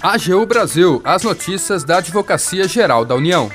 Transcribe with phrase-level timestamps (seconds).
[0.00, 3.50] AGU Brasil, as notícias da Advocacia Geral da União.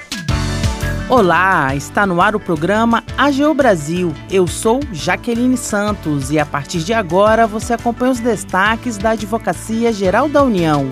[1.07, 4.13] Olá, está no ar o programa AGU Brasil.
[4.29, 9.93] Eu sou Jaqueline Santos e a partir de agora você acompanha os destaques da Advocacia
[9.93, 10.89] Geral da União.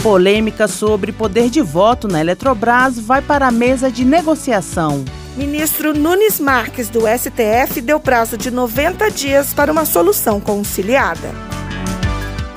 [0.00, 5.04] Polêmica sobre poder de voto na Eletrobras vai para a mesa de negociação.
[5.36, 11.55] Ministro Nunes Marques, do STF, deu prazo de 90 dias para uma solução conciliada.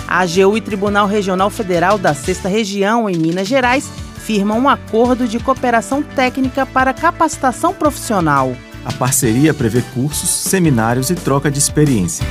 [0.10, 3.88] A AGU e Tribunal Regional Federal da Sexta Região, em Minas Gerais,
[4.18, 8.56] firmam um acordo de cooperação técnica para capacitação profissional.
[8.84, 12.26] A parceria prevê cursos, seminários e troca de experiência.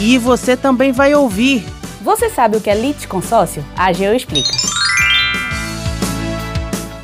[0.00, 1.64] E você também vai ouvir.
[2.02, 3.64] Você sabe o que é litisconsórcio?
[3.76, 4.50] A AGU explica.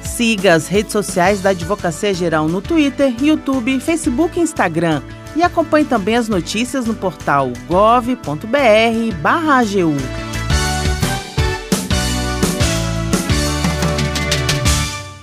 [0.02, 5.00] Siga as redes sociais da Advocacia Geral no Twitter, YouTube, Facebook e Instagram
[5.36, 8.24] e acompanhe também as notícias no portal gov.br/agu.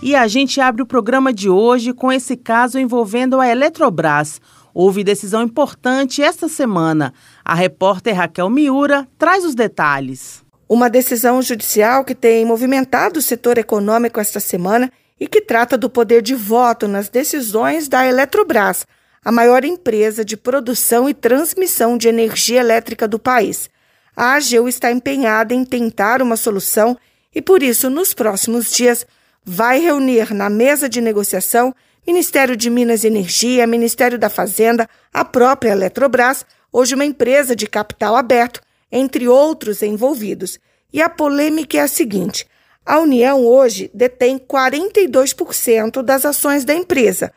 [0.04, 4.42] E a gente abre o programa de hoje com esse caso envolvendo a Eletrobras.
[4.74, 7.14] Houve decisão importante esta semana.
[7.46, 10.44] A repórter Raquel Miura traz os detalhes.
[10.68, 15.90] Uma decisão judicial que tem movimentado o setor econômico esta semana e que trata do
[15.90, 18.88] poder de voto nas decisões da Eletrobras,
[19.24, 23.70] a maior empresa de produção e transmissão de energia elétrica do país.
[24.16, 26.98] A AGU está empenhada em tentar uma solução
[27.34, 29.06] e, por isso, nos próximos dias,
[29.46, 31.74] vai reunir na mesa de negociação
[32.06, 37.68] Ministério de Minas e Energia, Ministério da Fazenda, a própria Eletrobras, hoje uma empresa de
[37.68, 38.60] capital aberto,
[38.92, 40.60] entre outros envolvidos.
[40.92, 42.48] E a polêmica é a seguinte:
[42.84, 47.32] a União hoje detém 42% das ações da empresa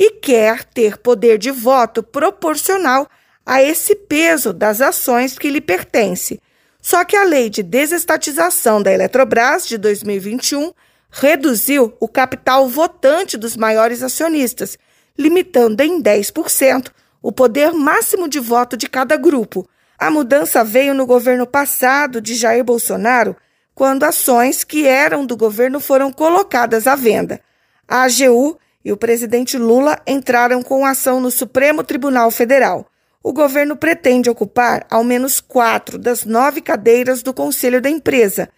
[0.00, 3.06] e quer ter poder de voto proporcional
[3.44, 6.40] a esse peso das ações que lhe pertence.
[6.80, 10.72] Só que a lei de desestatização da Eletrobras de 2021
[11.10, 14.78] reduziu o capital votante dos maiores acionistas,
[15.18, 16.90] limitando em 10%
[17.20, 19.68] o poder máximo de voto de cada grupo.
[19.98, 23.36] A mudança veio no governo passado de Jair Bolsonaro,
[23.74, 27.38] quando ações que eram do governo foram colocadas à venda.
[27.86, 32.86] A AGU e o presidente Lula entraram com ação no Supremo Tribunal Federal.
[33.22, 38.48] O governo pretende ocupar ao menos quatro das nove cadeiras do conselho da empresa.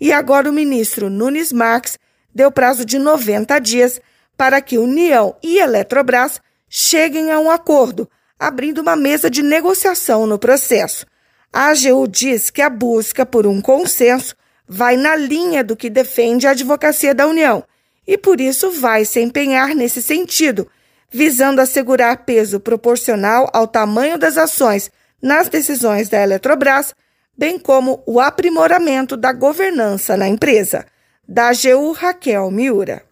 [0.00, 1.98] E agora o ministro Nunes Marques
[2.32, 4.00] deu prazo de 90 dias
[4.36, 10.38] para que União e Eletrobras cheguem a um acordo, abrindo uma mesa de negociação no
[10.38, 11.04] processo.
[11.52, 14.34] A AGU diz que a busca por um consenso
[14.66, 17.62] vai na linha do que defende a advocacia da União
[18.12, 20.68] e por isso vai se empenhar nesse sentido,
[21.10, 24.90] visando assegurar peso proporcional ao tamanho das ações
[25.22, 26.94] nas decisões da Eletrobras,
[27.38, 30.84] bem como o aprimoramento da governança na empresa.
[31.26, 33.02] Da AGU Raquel Miura.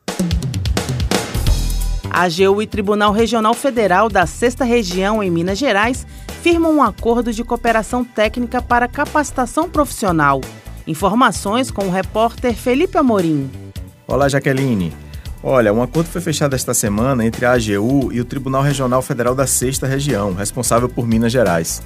[2.11, 6.07] A AGU e Tribunal Regional Federal da Sexta Região em Minas Gerais
[6.43, 10.43] firmam um acordo de cooperação técnica para capacitação profissional.
[10.87, 13.70] Informações com o repórter Felipe Amorim.
[14.11, 14.93] Olá, Jaqueline.
[15.41, 19.37] Olha, um acordo foi fechado esta semana entre a AGU e o Tribunal Regional Federal
[19.37, 21.81] da Sexta Região, responsável por Minas Gerais.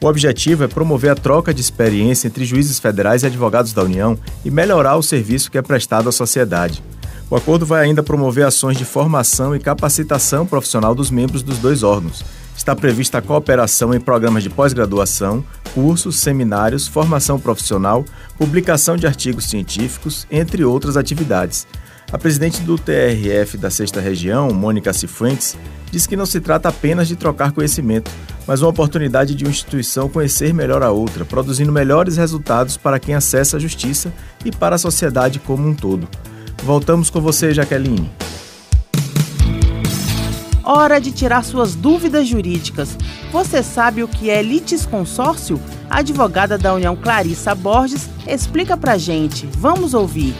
[0.00, 4.16] O objetivo é promover a troca de experiência entre juízes federais e advogados da União
[4.44, 6.80] e melhorar o serviço que é prestado à sociedade.
[7.28, 11.82] O acordo vai ainda promover ações de formação e capacitação profissional dos membros dos dois
[11.82, 12.24] órgãos.
[12.64, 15.44] Está prevista a cooperação em programas de pós-graduação,
[15.74, 18.06] cursos, seminários, formação profissional,
[18.38, 21.66] publicação de artigos científicos, entre outras atividades.
[22.10, 25.58] A presidente do TRF da Sexta Região, Mônica Cifuentes,
[25.90, 28.10] diz que não se trata apenas de trocar conhecimento,
[28.46, 33.14] mas uma oportunidade de uma instituição conhecer melhor a outra, produzindo melhores resultados para quem
[33.14, 34.10] acessa a justiça
[34.42, 36.08] e para a sociedade como um todo.
[36.62, 38.10] Voltamos com você, Jaqueline.
[40.66, 42.96] Hora de tirar suas dúvidas jurídicas.
[43.30, 45.60] Você sabe o que é litisconsórcio?
[45.90, 49.46] A advogada da União Clarissa Borges explica pra gente.
[49.58, 50.34] Vamos ouvir.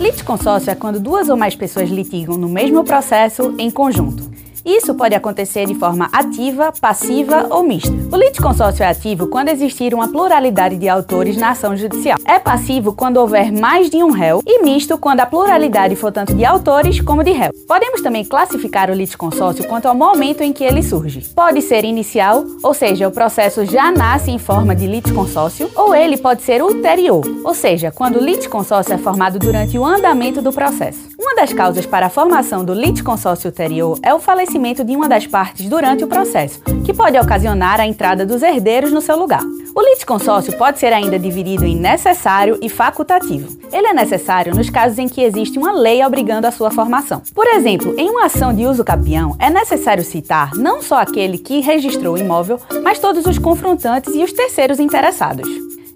[0.00, 4.29] Litisconsórcio é quando duas ou mais pessoas litigam no mesmo processo em conjunto.
[4.64, 7.90] Isso pode acontecer de forma ativa, passiva ou mista.
[8.12, 12.18] O litisconsórcio é ativo quando existir uma pluralidade de autores na ação judicial.
[12.26, 16.34] É passivo quando houver mais de um réu e misto quando a pluralidade for tanto
[16.34, 17.50] de autores como de réu.
[17.66, 21.20] Podemos também classificar o litisconsórcio quanto ao momento em que ele surge.
[21.34, 26.16] Pode ser inicial, ou seja, o processo já nasce em forma de litisconsórcio, ou ele
[26.16, 31.08] pode ser ulterior, ou seja, quando o litisconsórcio é formado durante o andamento do processo.
[31.18, 35.26] Uma das causas para a formação do litisconsórcio ulterior é o falecimento de uma das
[35.26, 39.42] partes durante o processo, que pode ocasionar a entrada dos herdeiros no seu lugar.
[39.74, 43.56] O litisconsórcio pode ser ainda dividido em necessário e facultativo.
[43.72, 47.22] Ele é necessário nos casos em que existe uma lei obrigando a sua formação.
[47.34, 51.60] Por exemplo, em uma ação de uso capião, é necessário citar não só aquele que
[51.60, 55.48] registrou o imóvel, mas todos os confrontantes e os terceiros interessados.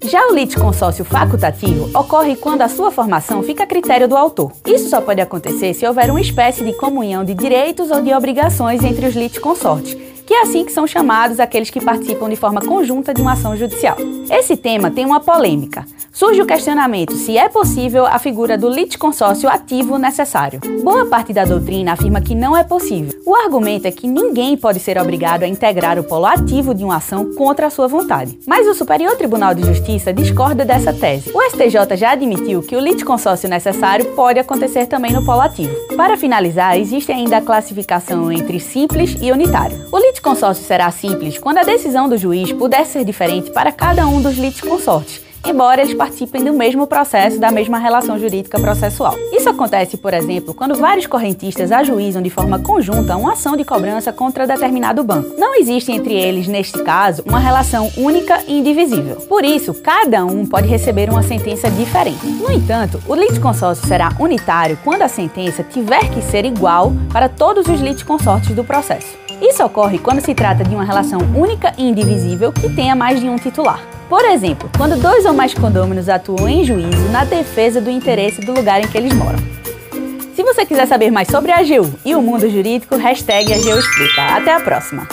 [0.06, 4.52] Já o litisconsórcio facultativo ocorre quando a sua formação fica a critério do autor.
[4.66, 8.84] Isso só pode acontecer se houver uma espécie de comunhão de direitos ou de obrigações
[8.84, 9.96] entre os litisconsortes,
[10.26, 13.56] que é assim que são chamados aqueles que participam de forma conjunta de uma ação
[13.56, 13.96] judicial.
[14.30, 15.84] Esse tema tem uma polêmica.
[16.12, 20.60] Surge o questionamento se é possível a figura do litisconsórcio ativo necessário.
[20.82, 23.12] Boa parte da doutrina afirma que não é possível.
[23.26, 26.96] O argumento é que ninguém pode ser obrigado a integrar o polo ativo de uma
[26.96, 28.38] ação contra a sua vontade.
[28.46, 31.32] Mas o Superior Tribunal de Justiça discorda dessa tese.
[31.34, 35.74] O STJ já admitiu que o litisconsórcio necessário pode acontecer também no polo ativo.
[35.96, 39.84] Para finalizar, existe ainda a classificação entre simples e unitário.
[39.90, 44.22] O litisconsórcio será simples quando a decisão do juiz puder ser diferente para cada um
[44.22, 49.14] dos litisconsortes embora eles participem do mesmo processo, da mesma relação jurídica processual.
[49.30, 54.10] Isso acontece, por exemplo, quando vários correntistas ajuizam de forma conjunta uma ação de cobrança
[54.10, 55.34] contra determinado banco.
[55.36, 59.16] Não existe entre eles, neste caso, uma relação única e indivisível.
[59.16, 62.24] Por isso, cada um pode receber uma sentença diferente.
[62.24, 67.66] No entanto, o litisconsórcio será unitário quando a sentença tiver que ser igual para todos
[67.66, 69.23] os litisconsortes do processo.
[69.40, 73.28] Isso ocorre quando se trata de uma relação única e indivisível que tenha mais de
[73.28, 73.80] um titular.
[74.08, 78.52] Por exemplo, quando dois ou mais condôminos atuam em juízo na defesa do interesse do
[78.52, 79.38] lugar em que eles moram.
[80.34, 84.22] Se você quiser saber mais sobre a AGU e o mundo jurídico, hashtag AGU Explica.
[84.36, 85.06] Até a próxima!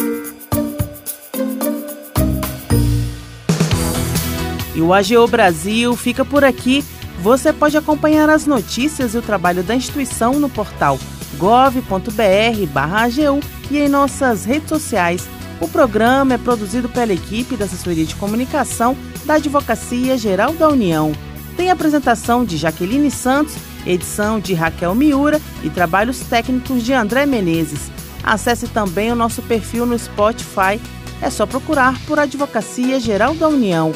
[4.76, 6.84] E o AGU Brasil fica por aqui.
[7.22, 10.98] Você pode acompanhar as notícias e o trabalho da instituição no portal
[11.42, 13.40] gov.br/agu
[13.72, 15.28] e em nossas redes sociais
[15.60, 18.96] o programa é produzido pela equipe da Assessoria de Comunicação
[19.26, 21.12] da Advocacia Geral da União.
[21.58, 23.56] Tem apresentação de Jaqueline Santos,
[23.88, 27.92] edição de Raquel Miura e trabalhos técnicos de André Menezes.
[28.24, 30.80] Acesse também o nosso perfil no Spotify.
[31.22, 33.92] É só procurar por Advocacia Geral da União.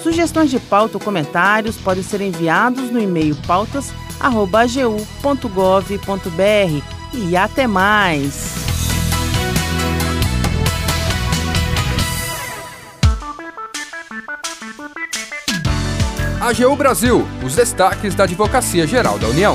[0.00, 3.36] Sugestões de pauta ou comentários podem ser enviados no e-mail
[4.18, 6.82] pautas.agu.gov.br.
[7.12, 8.54] E até mais!
[16.40, 19.54] AGU Brasil, os destaques da Advocacia Geral da União.